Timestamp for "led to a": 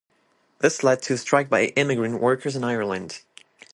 0.83-1.17